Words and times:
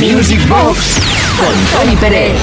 Music 0.00 0.40
Box 0.48 0.96
con 1.38 1.54
Tony 1.78 1.96
Pérez. 1.96 2.36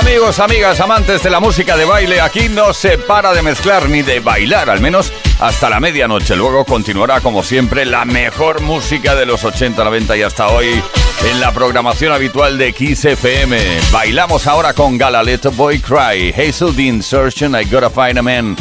Amigos, 0.00 0.40
amigas, 0.40 0.80
amantes 0.80 1.22
de 1.22 1.30
la 1.30 1.38
música 1.38 1.76
de 1.76 1.84
baile, 1.84 2.20
aquí 2.20 2.48
no 2.48 2.72
se 2.72 2.98
para 2.98 3.32
de 3.32 3.42
mezclar 3.42 3.88
ni 3.88 4.02
de 4.02 4.20
bailar, 4.20 4.68
al 4.68 4.80
menos 4.80 5.12
hasta 5.40 5.70
la 5.70 5.80
medianoche. 5.80 6.34
Luego 6.34 6.64
continuará, 6.64 7.20
como 7.20 7.42
siempre, 7.42 7.84
la 7.84 8.04
mejor 8.04 8.60
música 8.60 9.14
de 9.14 9.26
los 9.26 9.44
80, 9.44 9.84
90 9.84 10.16
y 10.16 10.22
hasta 10.22 10.48
hoy 10.48 10.82
en 11.30 11.40
la 11.40 11.52
programación 11.52 12.12
habitual 12.12 12.58
de 12.58 12.72
Kiss 12.72 13.04
FM. 13.04 13.56
Bailamos 13.92 14.46
ahora 14.46 14.72
con 14.72 14.98
Gala 14.98 15.22
Boy 15.56 15.78
Cry, 15.78 16.32
Hazel 16.32 16.74
Dean 16.74 17.02
Surgeon, 17.02 17.54
I 17.54 17.64
Gotta 17.64 17.90
Find 17.90 18.18
a 18.18 18.22
Man, 18.22 18.56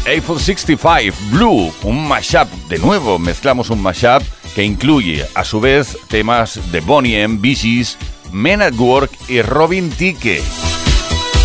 April 0.00 0.38
65, 0.38 1.16
Blue, 1.30 1.72
un 1.82 2.08
mashup. 2.08 2.48
De 2.68 2.78
nuevo, 2.78 3.18
mezclamos 3.18 3.68
un 3.70 3.82
mashup 3.82 4.22
incluye, 4.64 5.26
a 5.34 5.44
su 5.44 5.60
vez, 5.60 5.96
temas 6.08 6.60
de 6.72 6.80
Bonnie 6.80 7.22
M, 7.22 7.38
Bee 7.40 7.84
Men 8.32 8.62
at 8.62 8.74
Work 8.76 9.10
y 9.28 9.42
Robin 9.42 9.90
Ticke. 9.90 10.42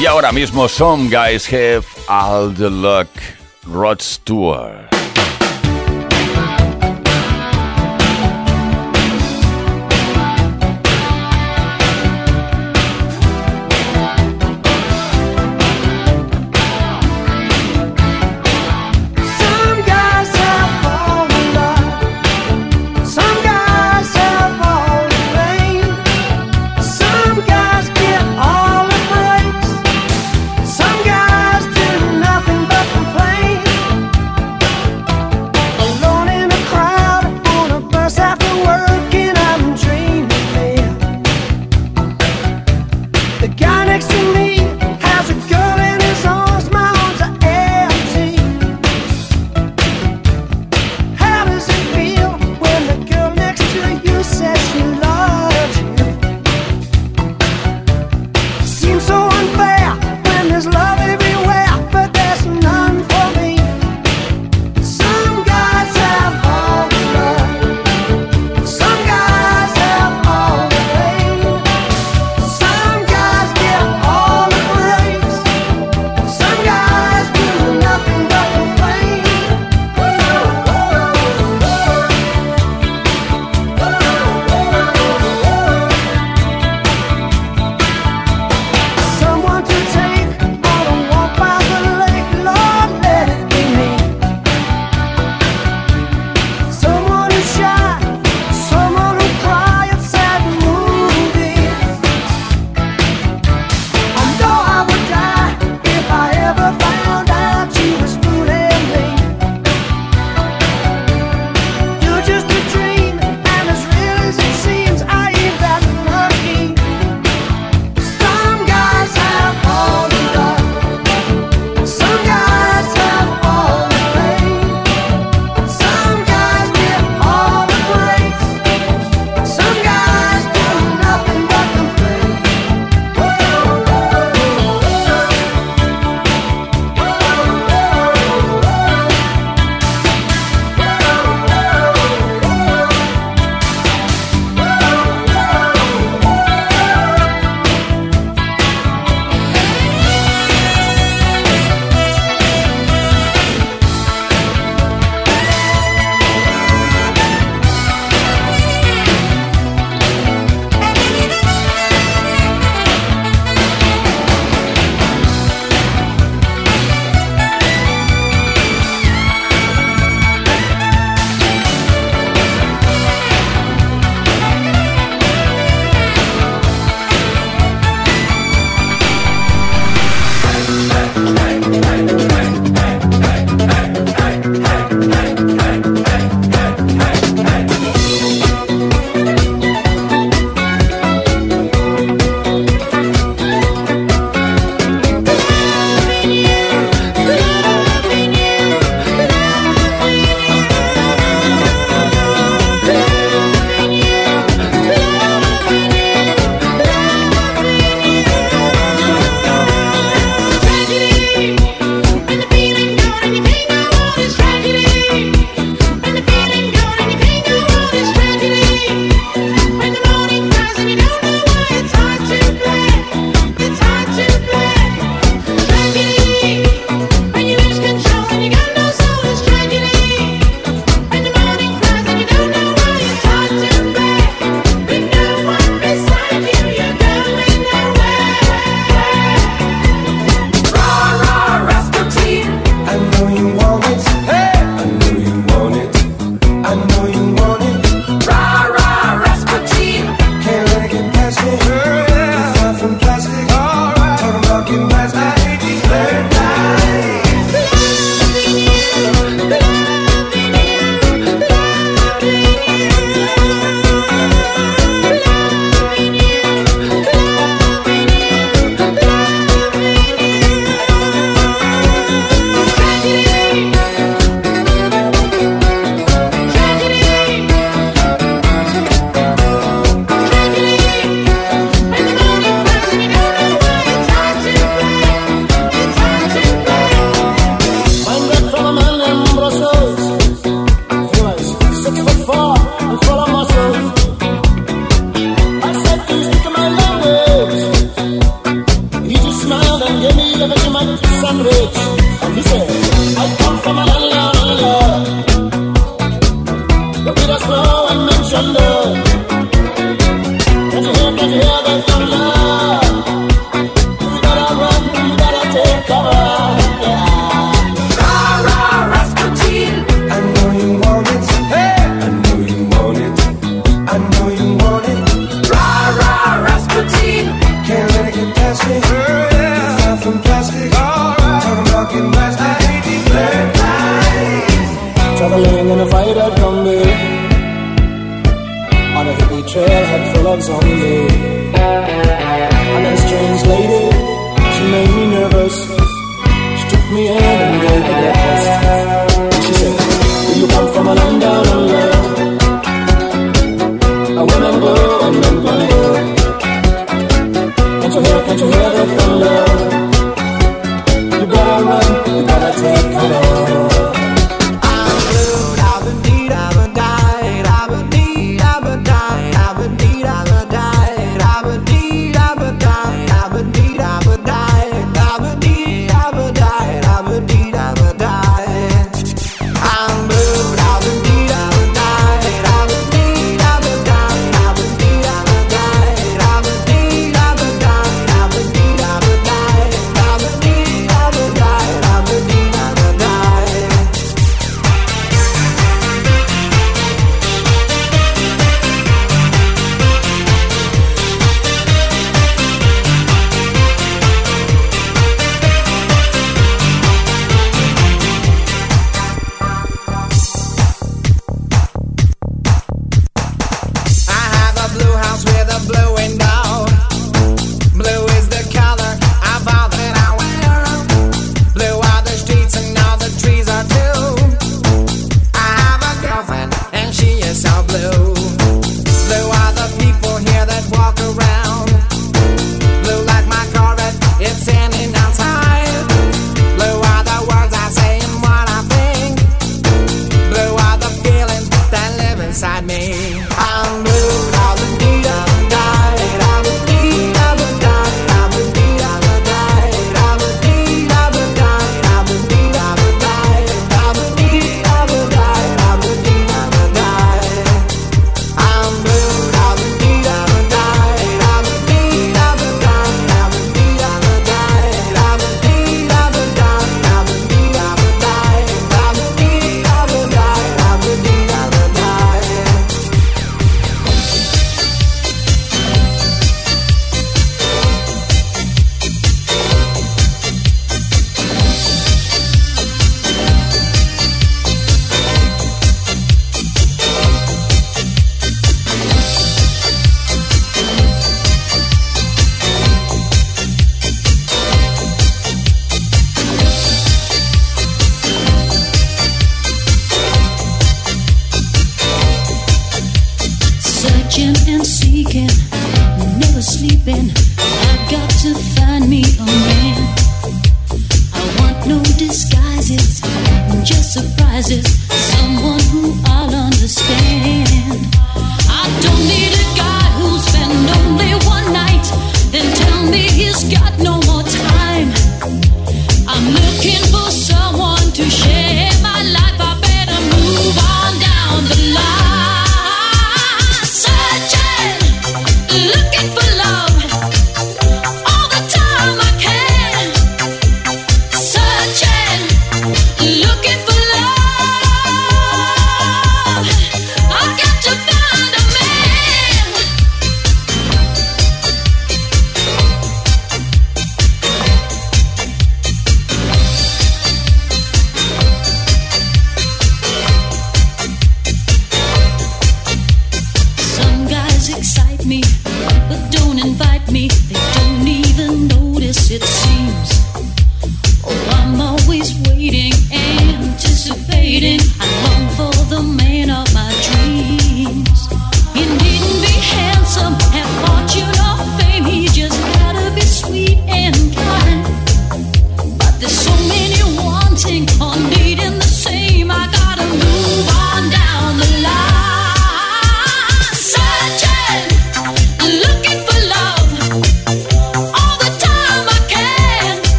Y 0.00 0.06
ahora 0.06 0.32
mismo, 0.32 0.68
Some 0.68 1.08
Guys 1.08 1.52
Have 1.52 1.84
All 2.08 2.54
the 2.54 2.70
Luck, 2.70 3.08
Rod 3.66 4.00
Stewart. 4.00 4.97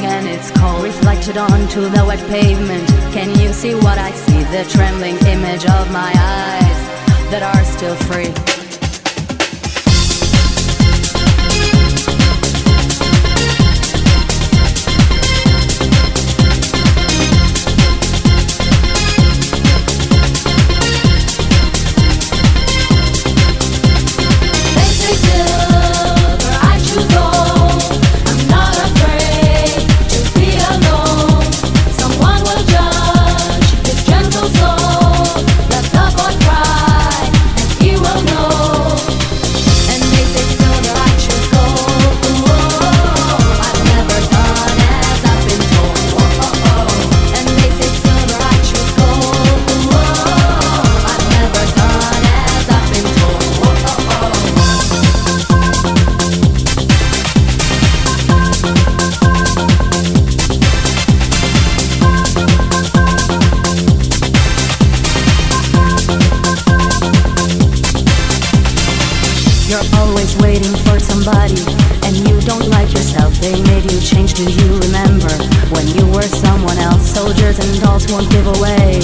And 0.00 0.26
it's 0.26 0.50
cold, 0.52 0.82
reflected 0.82 1.36
onto 1.36 1.82
the 1.82 2.04
wet 2.06 2.20
pavement. 2.28 2.88
Can 3.12 3.38
you 3.38 3.52
see 3.52 3.74
what 3.74 3.98
I 3.98 4.10
see? 4.12 4.42
The 4.44 4.64
trembling 4.70 5.16
image 5.26 5.64
of 5.66 5.90
my 5.92 6.12
eyes 6.14 6.80
that 7.30 7.42
are 7.42 7.64
still 7.64 7.96
free. 8.06 8.63
just 78.04 78.12
won't 78.12 78.30
give 78.30 78.46
away. 78.46 79.00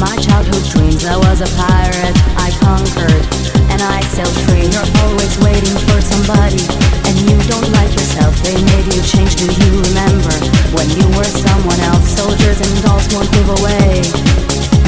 My 0.00 0.16
childhood 0.16 0.64
dreams, 0.72 1.04
I 1.04 1.16
was 1.16 1.40
a 1.40 1.50
pirate, 1.56 2.16
I 2.36 2.48
conquered, 2.60 3.24
and 3.72 3.80
I 3.82 4.00
sailed 4.12 4.36
free. 4.48 4.68
You're 4.68 4.88
always 5.04 5.32
waiting 5.40 5.76
for 5.88 6.00
somebody, 6.00 6.60
and 7.08 7.14
you 7.28 7.36
don't 7.48 7.68
like 7.72 7.92
yourself. 7.92 8.32
They 8.44 8.56
made 8.56 8.86
you 8.92 9.02
change, 9.02 9.36
do 9.36 9.46
you 9.48 9.70
remember? 9.84 10.32
When 10.76 10.88
you 10.96 11.06
were 11.16 11.28
someone 11.28 11.80
else, 11.92 12.16
soldiers 12.16 12.60
and 12.60 12.72
dolls 12.84 13.06
won't 13.12 13.30
give 13.32 13.48
away. 13.60 14.04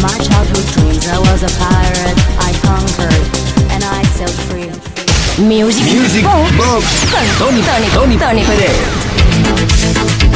My 0.01 0.17
childhood 0.25 0.67
dreams, 0.77 1.05
I 1.09 1.19
was 1.19 1.43
a 1.45 1.53
pirate, 1.61 2.17
I 2.41 2.51
conquered, 2.65 3.25
and 3.73 3.83
I 3.85 4.01
sailed 4.17 4.39
free. 4.49 4.71
Music, 5.45 5.85
Music 5.85 6.25
oh. 6.25 6.45
Box, 6.57 6.85
Box. 7.13 7.13
con 7.13 7.27
Tony, 7.41 7.63
Tony, 7.63 7.89
Tony, 7.93 8.17
Tony 8.17 9.09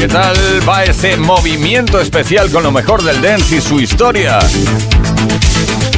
¿Qué 0.02 0.08
tal 0.08 0.36
va 0.68 0.82
ese 0.82 1.16
movimiento 1.16 2.00
especial 2.00 2.50
con 2.50 2.64
lo 2.64 2.72
mejor 2.72 3.04
del 3.04 3.22
dance 3.22 3.54
y 3.54 3.60
su 3.60 3.78
historia? 3.78 4.40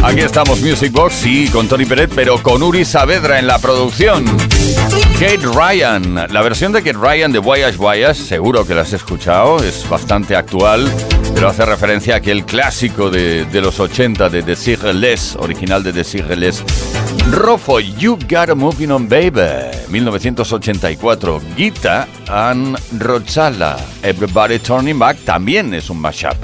Aquí 0.02 0.20
estamos 0.20 0.60
Music 0.60 0.92
Box, 0.92 1.14
sí, 1.14 1.48
con 1.48 1.68
Tony 1.68 1.86
Peret, 1.86 2.12
pero 2.14 2.36
con 2.42 2.62
Uri 2.62 2.84
Saavedra 2.84 3.38
en 3.38 3.46
la 3.46 3.58
producción. 3.58 4.26
Kate 5.14 5.46
Ryan, 5.46 6.26
la 6.30 6.42
versión 6.42 6.72
de 6.72 6.82
Kate 6.82 6.98
Ryan 6.98 7.32
de 7.32 7.38
Voyage 7.38 7.78
Voyage, 7.78 8.22
seguro 8.22 8.66
que 8.66 8.74
la 8.74 8.82
has 8.82 8.92
escuchado, 8.92 9.64
es 9.64 9.88
bastante 9.88 10.36
actual, 10.36 10.86
pero 11.34 11.48
hace 11.48 11.66
referencia 11.66 12.14
a 12.14 12.16
aquel 12.18 12.44
clásico 12.44 13.10
de, 13.10 13.46
los 13.60 13.80
80 13.80 14.28
de 14.28 14.94
Les, 14.94 15.36
original 15.36 15.82
de 15.82 16.36
Les. 16.36 16.64
Rofo, 17.30 17.80
You 17.80 18.18
Gotta 18.28 18.54
Moving 18.54 18.90
On 18.90 19.08
Baby, 19.08 19.76
1984. 19.88 21.40
Gita 21.56 22.06
and 22.28 22.78
Rochala, 22.98 23.76
Everybody 24.02 24.58
Turning 24.58 24.98
Back, 24.98 25.18
también 25.24 25.74
es 25.74 25.90
un 25.90 26.00
mashup. 26.00 26.36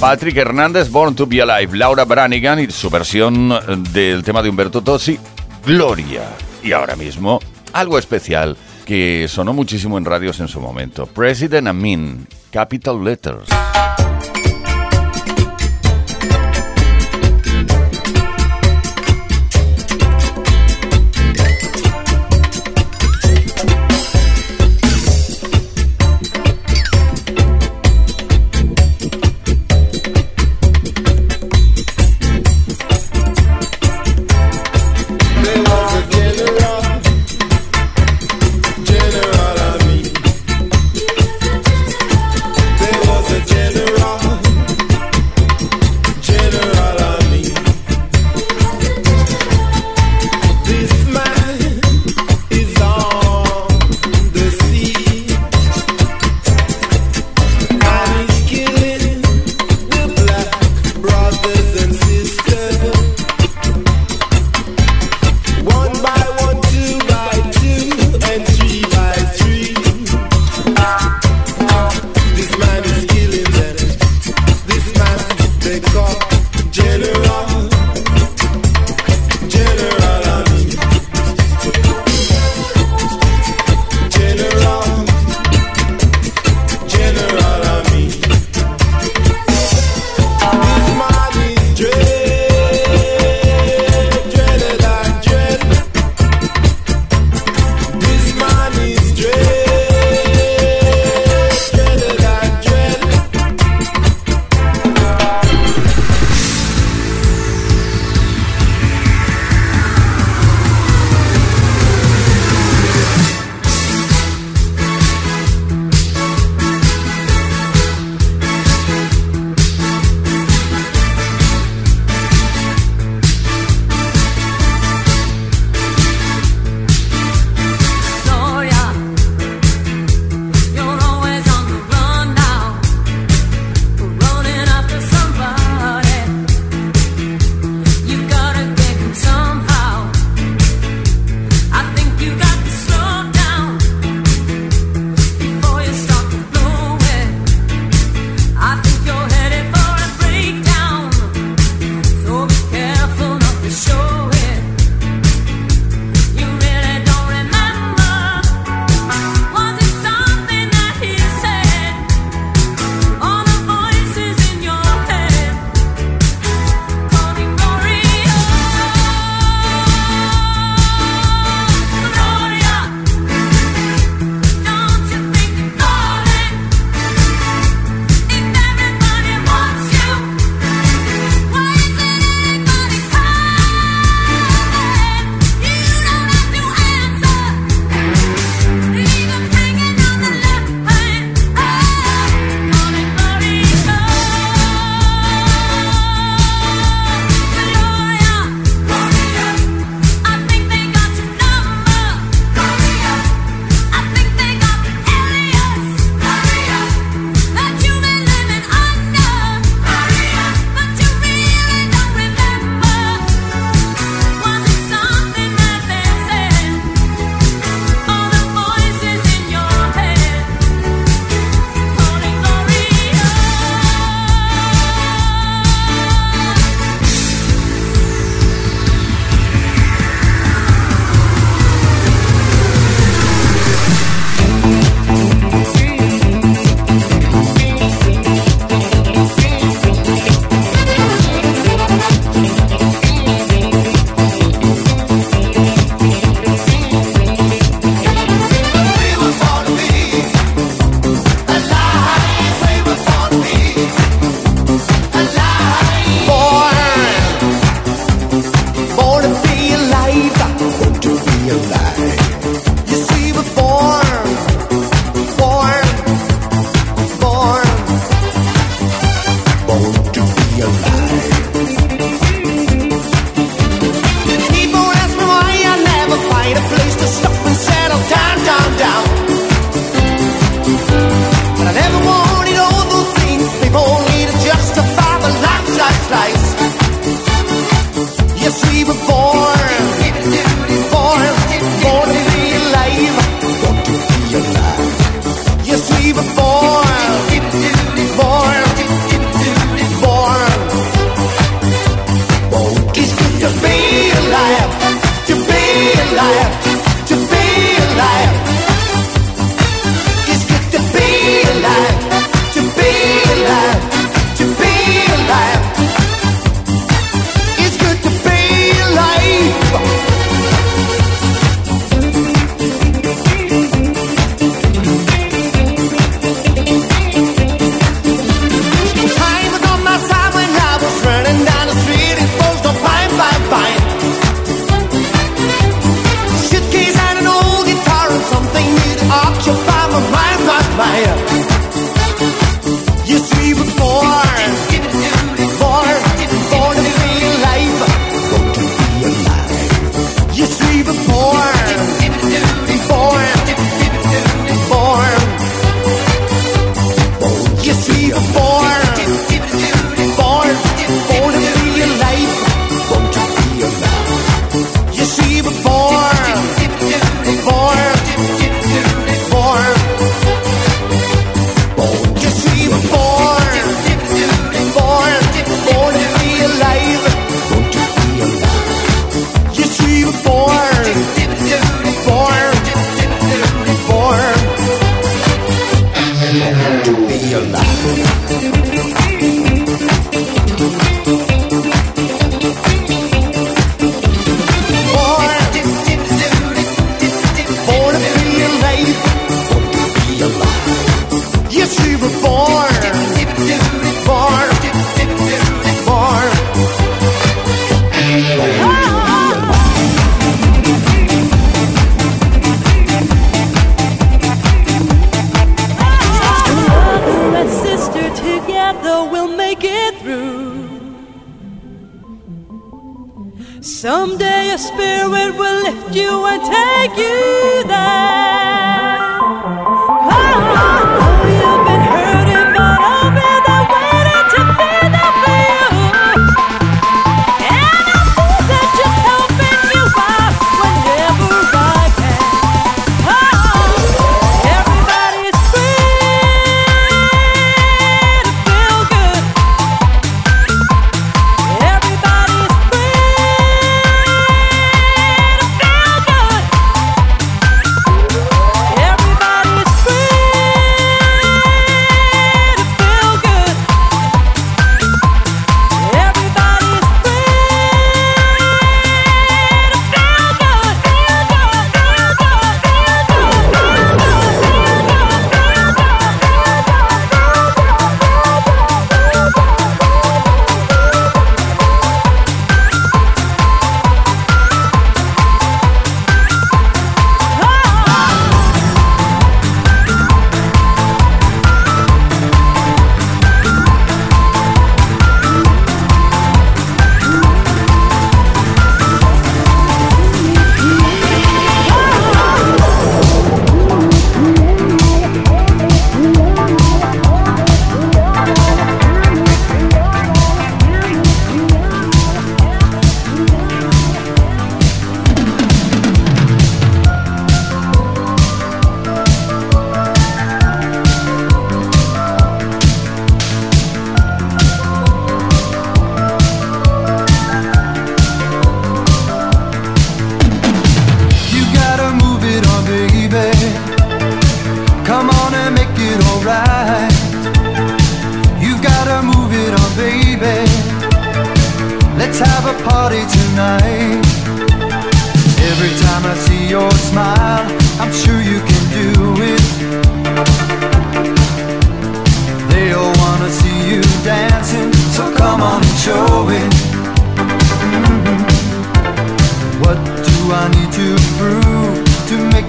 Patrick 0.00 0.36
Hernández, 0.36 0.90
Born 0.90 1.14
to 1.14 1.26
Be 1.26 1.42
Alive, 1.42 1.76
Laura 1.76 2.04
Branigan 2.04 2.58
y 2.58 2.70
su 2.70 2.90
versión 2.90 3.52
del 3.92 4.22
tema 4.22 4.42
de 4.42 4.48
Humberto 4.48 4.82
Tossi, 4.82 5.18
Gloria. 5.64 6.22
Y 6.62 6.72
ahora 6.72 6.96
mismo, 6.96 7.40
algo 7.72 7.98
especial 7.98 8.56
que 8.84 9.26
sonó 9.28 9.52
muchísimo 9.52 9.98
en 9.98 10.04
radios 10.04 10.40
en 10.40 10.48
su 10.48 10.60
momento. 10.60 11.06
President 11.06 11.68
Amin, 11.68 12.26
Capital 12.50 13.04
Letters. 13.04 13.48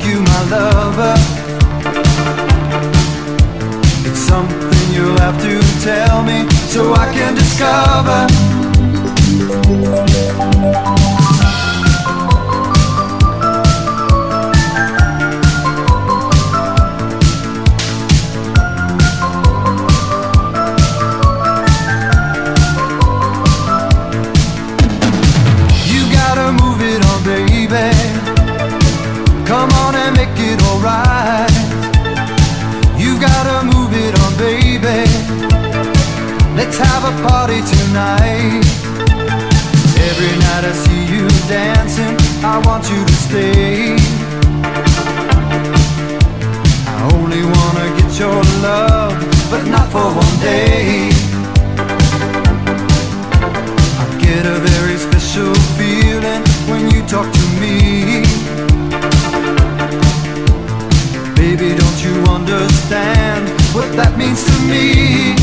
you 0.06 0.20
my 0.22 0.42
lover. 0.50 1.16
It's 4.08 4.20
something 4.20 4.94
you'll 4.94 5.18
have 5.20 5.42
to 5.42 5.62
tell 5.84 6.24
me 6.24 6.48
so 6.68 6.94
I 6.94 7.12
can 7.14 7.36
discover. 7.36 8.28
Every 37.96 38.66
night 40.40 40.66
I 40.66 40.72
see 40.74 41.06
you 41.14 41.28
dancing, 41.48 42.18
I 42.44 42.60
want 42.66 42.90
you 42.90 43.06
to 43.06 43.14
stay. 43.14 43.96
I 46.88 47.10
only 47.14 47.44
wanna 47.44 47.86
get 48.02 48.18
your 48.20 48.42
love, 48.64 49.14
but 49.52 49.68
not 49.68 49.92
for 49.92 50.10
one 50.10 50.40
day. 50.42 51.12
I 54.02 54.06
get 54.20 54.48
a 54.48 54.58
very 54.58 54.98
special 54.98 55.54
feeling 55.78 56.42
when 56.68 56.90
you 56.90 57.04
talk 57.06 57.32
to 57.32 57.46
me. 57.62 58.24
Baby, 61.36 61.76
don't 61.78 62.04
you 62.04 62.24
understand 62.32 63.50
what 63.76 63.96
that 63.96 64.18
means 64.18 64.44
to 64.46 64.54
me? 64.66 65.43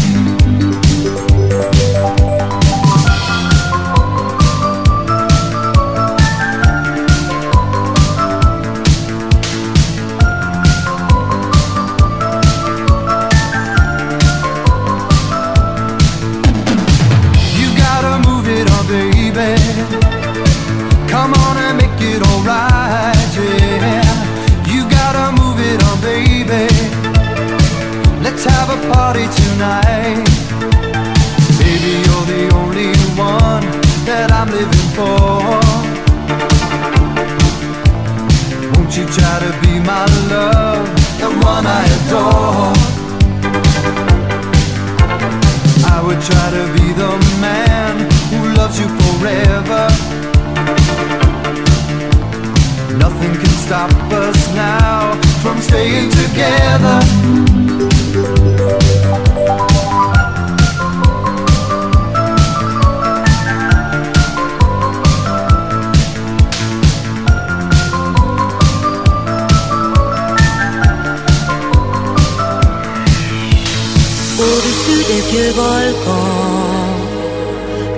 Party 29.01 29.27
tonight. 29.43 30.29
Baby, 31.61 31.93
you're 32.05 32.29
the 32.35 32.45
only 32.61 32.93
one 33.35 33.65
that 34.09 34.29
I'm 34.39 34.49
living 34.59 34.89
for. 34.97 35.41
Won't 38.73 38.93
you 38.99 39.07
try 39.17 39.37
to 39.47 39.53
be 39.63 39.73
my 39.93 40.05
love, 40.35 40.85
the 41.23 41.31
one 41.53 41.65
I 41.81 41.83
adore? 41.99 42.73
I 45.95 45.97
would 46.05 46.21
try 46.31 46.47
to 46.59 46.65
be 46.77 46.87
the 47.03 47.13
man 47.49 47.93
who 48.31 48.41
loves 48.61 48.77
you 48.81 48.89
forever. 49.01 49.85
Nothing 53.05 53.33
can 53.43 53.55
stop 53.67 53.93
us 54.25 54.41
now 54.55 54.99
from 55.43 55.57
staying 55.69 56.11
together. 56.23 56.99
Des 75.11 75.23
vieux 75.31 75.53
volcans, 75.63 76.97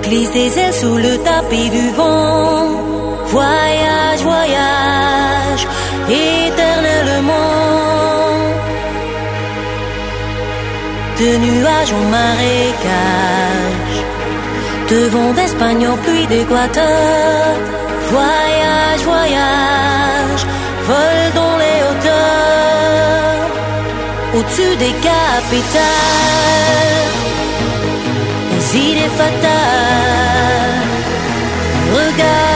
glisse 0.03 0.31
des 0.31 0.51
ailes 0.61 0.77
sous 0.81 0.97
le 1.05 1.13
tapis 1.29 1.69
du 1.77 1.85
vent. 1.99 2.69
Voyage, 3.35 4.21
voyage, 4.31 5.63
éternellement. 6.09 7.53
de 11.19 11.31
nuages 11.45 11.93
en 11.99 12.05
marécage, 12.19 13.97
de 14.91 14.99
vent 15.13 15.31
d'Espagne 15.37 15.87
en 15.87 15.97
pluie 16.03 16.27
d'Équateur. 16.31 17.45
Voyage, 18.13 19.03
voyage, 19.11 20.43
vol 20.89 21.19
dans 21.39 21.52
au-dessus 24.35 24.75
des 24.77 24.93
capitales, 24.93 25.83
des 28.51 28.77
idées 28.77 29.13
fatales. 29.17 29.53
Regarde 31.93 32.52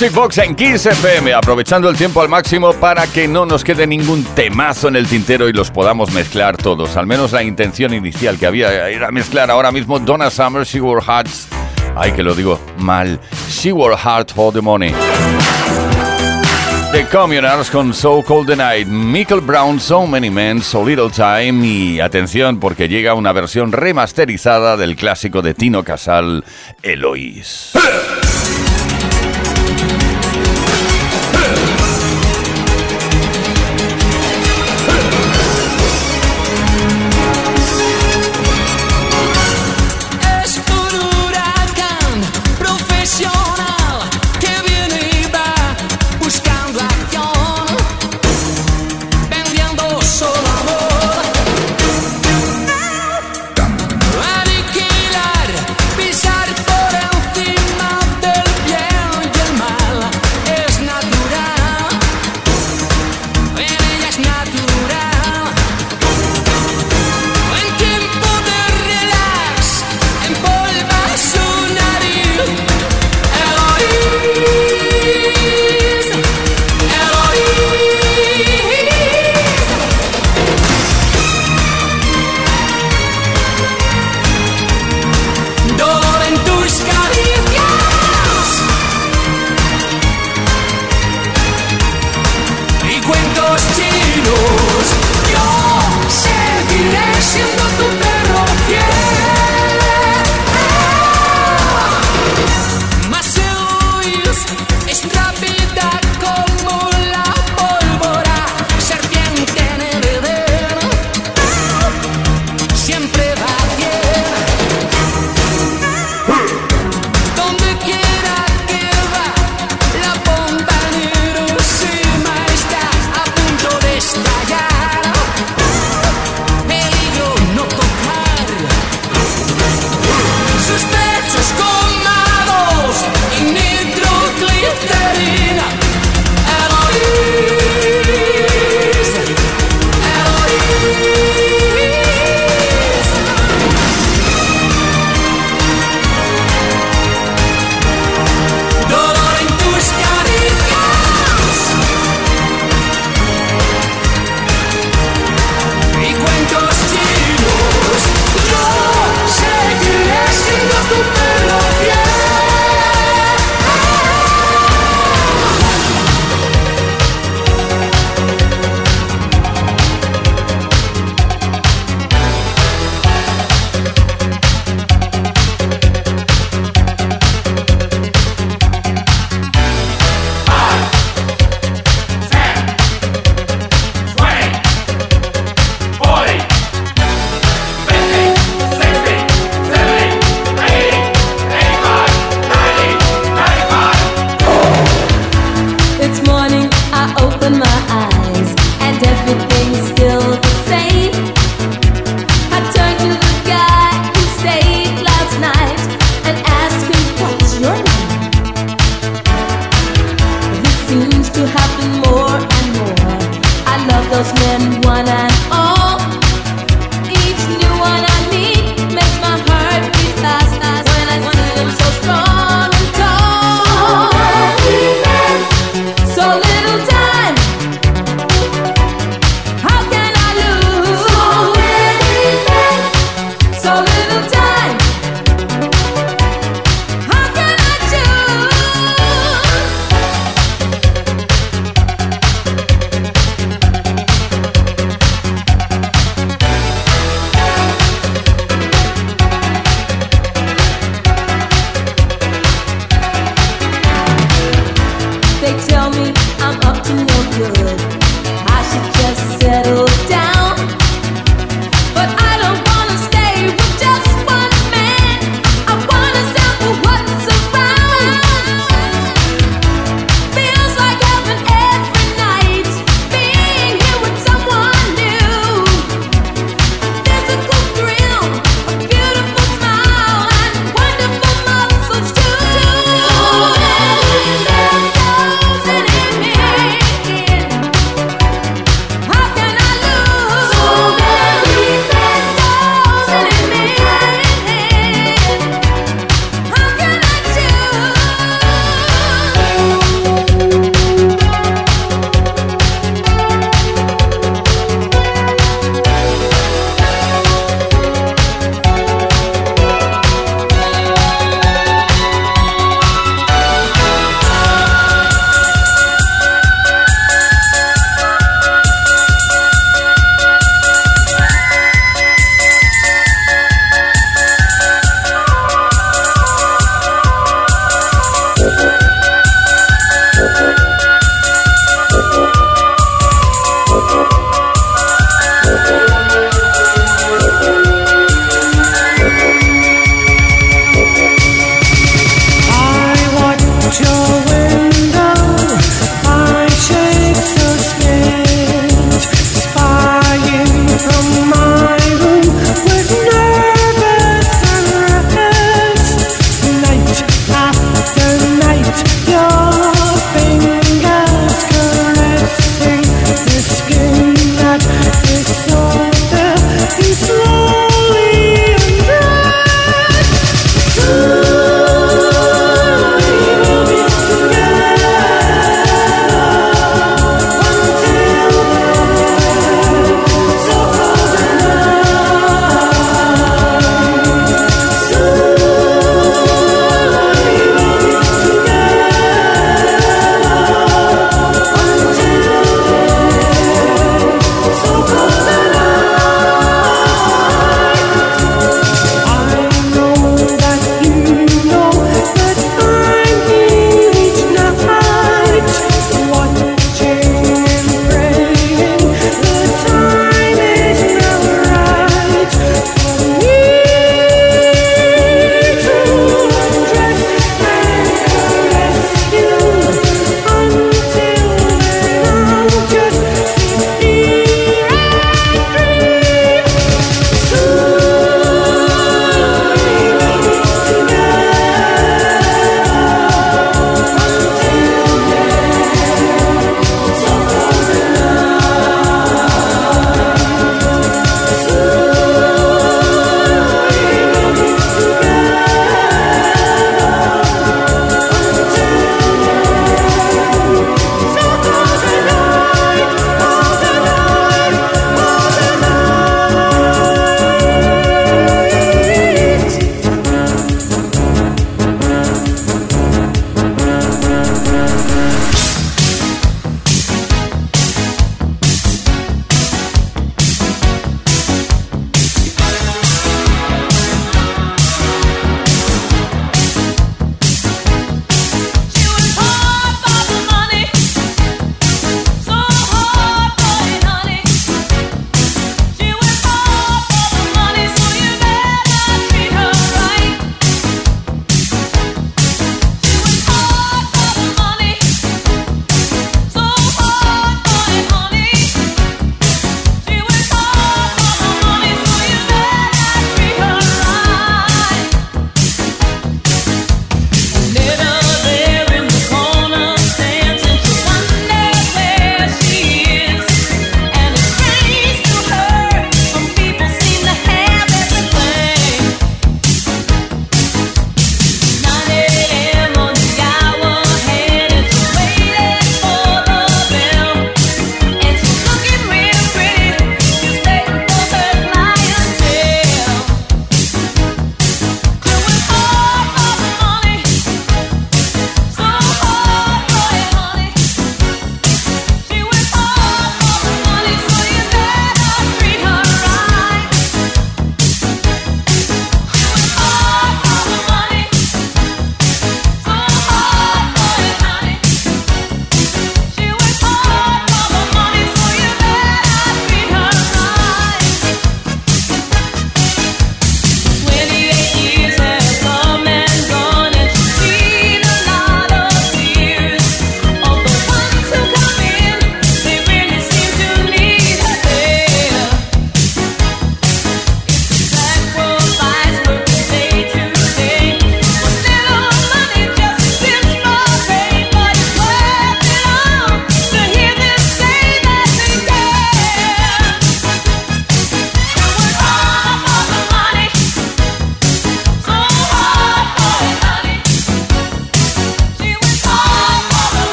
Music 0.00 0.14
Box 0.14 0.38
en 0.38 0.54
Kiss 0.54 0.86
FM, 0.86 1.34
aprovechando 1.34 1.90
el 1.90 1.96
tiempo 1.96 2.22
al 2.22 2.28
máximo 2.28 2.72
para 2.74 3.08
que 3.08 3.26
no 3.26 3.44
nos 3.44 3.64
quede 3.64 3.84
ningún 3.84 4.22
temazo 4.22 4.86
en 4.86 4.94
el 4.94 5.08
tintero 5.08 5.48
y 5.48 5.52
los 5.52 5.72
podamos 5.72 6.12
mezclar 6.12 6.56
todos. 6.56 6.96
Al 6.96 7.08
menos 7.08 7.32
la 7.32 7.42
intención 7.42 7.92
inicial 7.92 8.38
que 8.38 8.46
había 8.46 8.88
era 8.88 9.10
mezclar 9.10 9.50
ahora 9.50 9.72
mismo 9.72 9.98
Donna 9.98 10.30
Summer, 10.30 10.64
She 10.64 10.80
Wore 10.80 11.04
Hearts. 11.04 11.48
Ay, 11.96 12.12
que 12.12 12.22
lo 12.22 12.36
digo 12.36 12.60
mal. 12.76 13.18
She 13.50 13.72
Wore 13.72 13.96
Heart 13.96 14.34
for 14.34 14.52
the 14.52 14.60
Money. 14.60 14.94
The 16.92 17.04
Communards 17.06 17.68
con 17.68 17.92
So 17.92 18.22
Cold 18.22 18.46
the 18.46 18.56
Night, 18.56 18.86
Michael 18.86 19.40
Brown, 19.40 19.80
So 19.80 20.06
Many 20.06 20.30
Men, 20.30 20.62
So 20.62 20.84
Little 20.84 21.10
Time 21.10 21.66
y 21.66 21.98
atención 21.98 22.60
porque 22.60 22.86
llega 22.86 23.14
una 23.14 23.32
versión 23.32 23.72
remasterizada 23.72 24.76
del 24.76 24.94
clásico 24.94 25.42
de 25.42 25.54
Tino 25.54 25.82
Casal, 25.82 26.44
Eloís. 26.84 27.72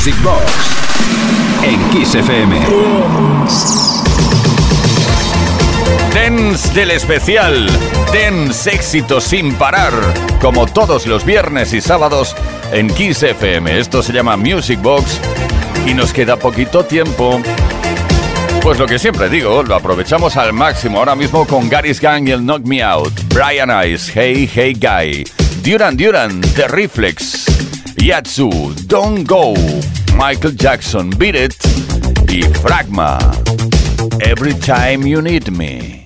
Music 0.00 0.22
Box 0.22 1.62
en 1.62 1.90
Kiss 1.90 2.14
FM. 2.14 2.58
Dance 6.14 6.72
del 6.72 6.92
especial. 6.92 7.68
Dance 8.10 8.70
éxito 8.70 9.20
sin 9.20 9.54
parar. 9.56 9.92
Como 10.40 10.66
todos 10.66 11.06
los 11.06 11.26
viernes 11.26 11.74
y 11.74 11.82
sábados 11.82 12.34
en 12.72 12.88
Kiss 12.88 13.22
FM. 13.22 13.78
Esto 13.78 14.02
se 14.02 14.14
llama 14.14 14.38
Music 14.38 14.80
Box 14.80 15.20
y 15.86 15.92
nos 15.92 16.14
queda 16.14 16.38
poquito 16.38 16.82
tiempo. 16.82 17.38
Pues 18.62 18.78
lo 18.78 18.86
que 18.86 18.98
siempre 18.98 19.28
digo, 19.28 19.62
lo 19.62 19.74
aprovechamos 19.74 20.38
al 20.38 20.54
máximo 20.54 20.96
ahora 20.96 21.14
mismo 21.14 21.46
con 21.46 21.68
Gary's 21.68 22.00
Gang 22.00 22.26
y 22.26 22.30
el 22.30 22.40
Knock 22.40 22.64
Me 22.64 22.82
Out, 22.82 23.12
Brian 23.34 23.70
Ice, 23.86 24.10
Hey 24.14 24.48
Hey 24.50 24.72
Guy, 24.72 25.24
Duran 25.62 25.94
Duran, 25.98 26.40
The 26.40 26.68
Reflex, 26.68 27.49
Yatsu, 27.96 28.86
Don't 28.86 29.24
Go, 29.24 29.54
Michael 30.16 30.52
Jackson, 30.52 31.10
Beat 31.10 31.34
It 31.34 31.56
y 32.28 32.42
Fragma. 32.62 33.18
Every 34.22 34.54
time 34.54 35.06
you 35.06 35.20
need 35.20 35.50
me. 35.50 36.02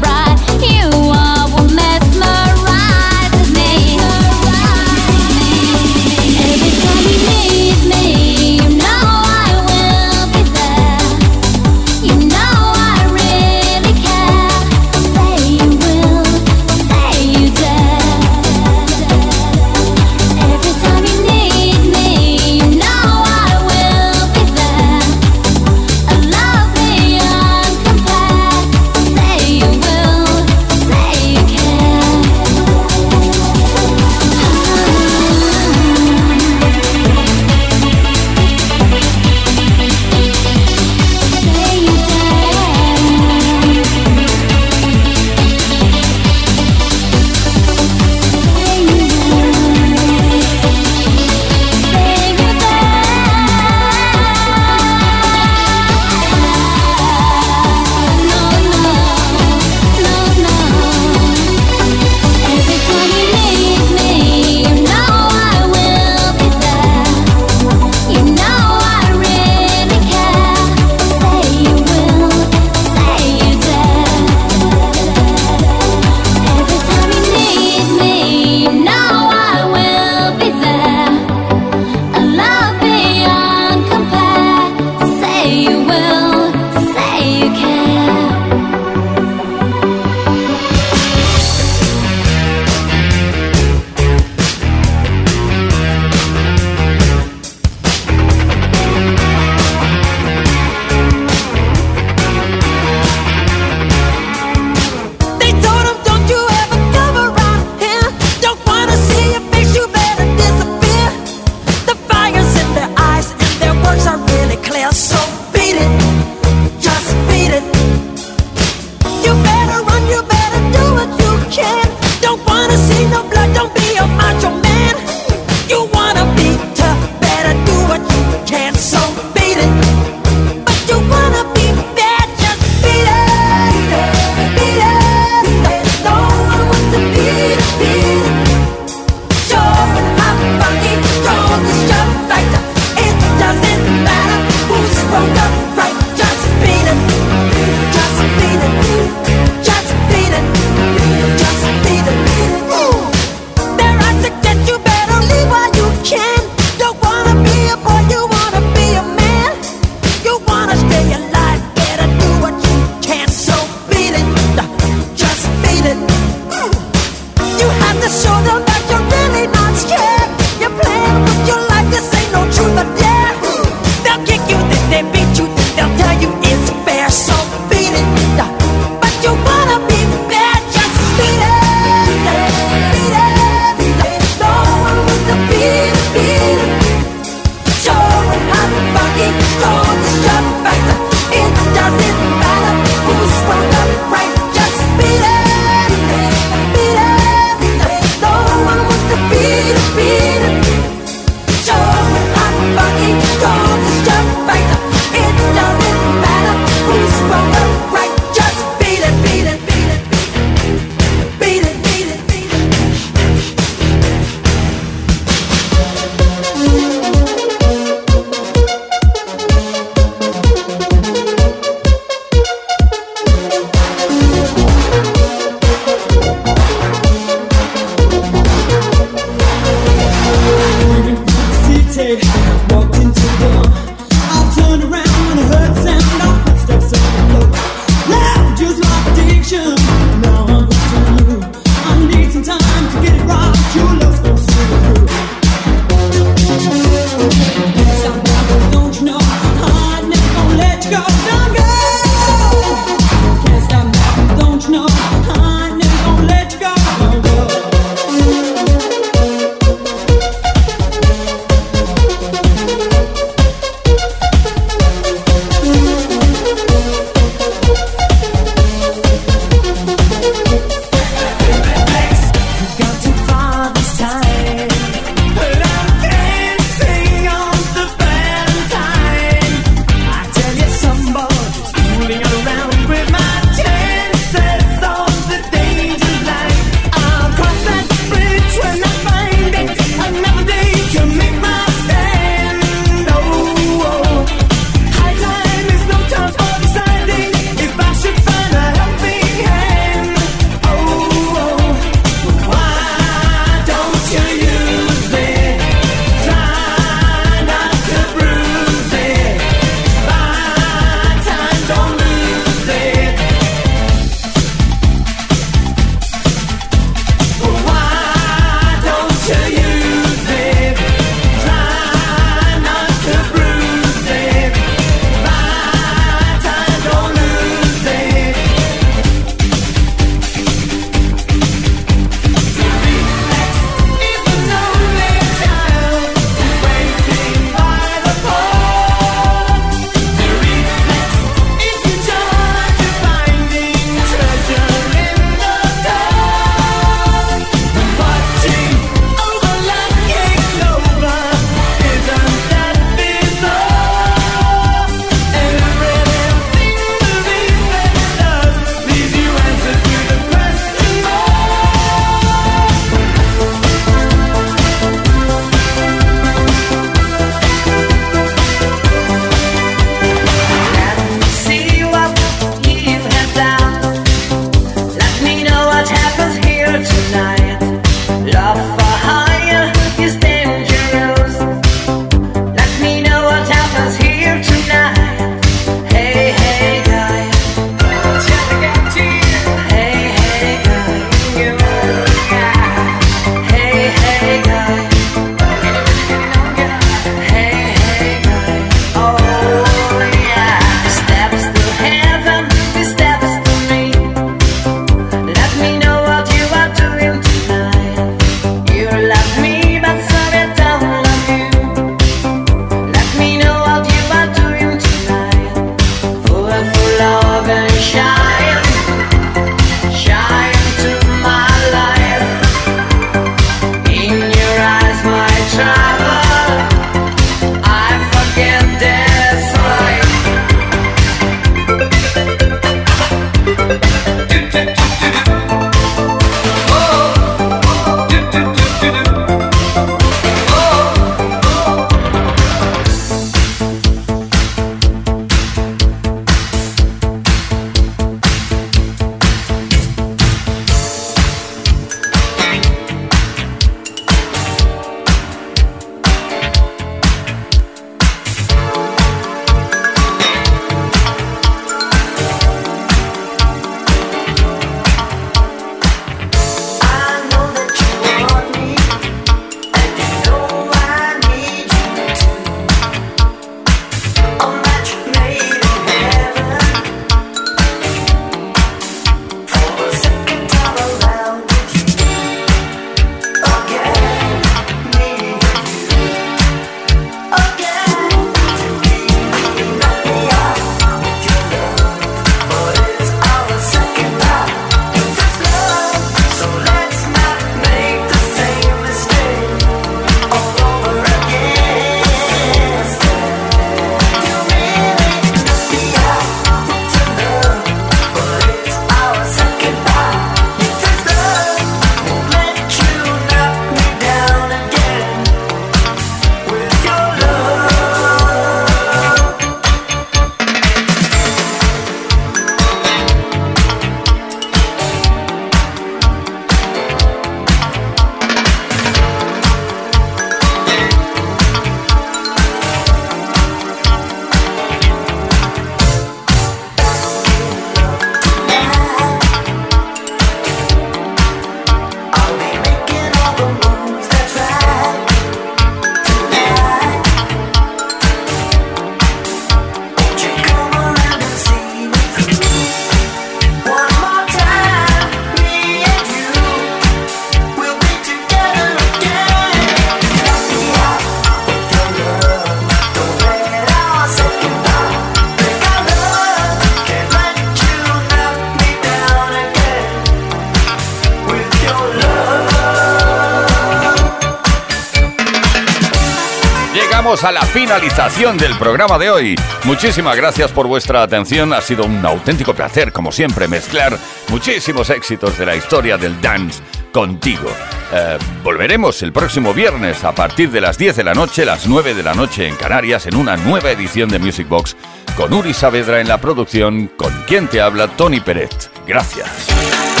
Llegamos 577.11 577.23
a 577.25 577.31
la 577.33 577.41
finalización 577.41 578.37
del 578.37 578.55
programa 578.57 578.97
de 578.97 579.09
hoy. 579.09 579.35
Muchísimas 579.65 580.15
gracias 580.15 580.49
por 580.51 580.67
vuestra 580.67 581.03
atención. 581.03 581.51
Ha 581.51 581.59
sido 581.59 581.83
un 581.83 582.05
auténtico 582.05 582.53
placer, 582.53 582.93
como 582.93 583.11
siempre, 583.11 583.49
mezclar 583.49 583.97
muchísimos 584.29 584.89
éxitos 584.89 585.37
de 585.37 585.45
la 585.45 585.55
historia 585.55 585.97
del 585.97 586.21
dance 586.21 586.61
contigo. 586.93 587.49
Eh, 587.91 588.17
volveremos 588.43 589.01
el 589.03 589.11
próximo 589.11 589.53
viernes 589.53 590.05
a 590.05 590.13
partir 590.13 590.51
de 590.51 590.61
las 590.61 590.77
10 590.77 590.95
de 590.95 591.03
la 591.03 591.13
noche, 591.13 591.43
las 591.43 591.67
9 591.67 591.95
de 591.95 592.03
la 592.03 592.13
noche 592.13 592.47
en 592.47 592.55
Canarias, 592.55 593.05
en 593.07 593.15
una 593.15 593.35
nueva 593.35 593.71
edición 593.71 594.07
de 594.07 594.19
Music 594.19 594.47
Box 594.47 594.77
con 595.17 595.33
Uri 595.33 595.53
Saavedra 595.53 595.99
en 595.99 596.07
la 596.07 596.19
producción, 596.19 596.87
con 596.95 597.11
quien 597.27 597.47
te 597.47 597.59
habla 597.59 597.89
Tony 597.89 598.21
Peret. 598.21 598.71
Gracias. 598.87 600.00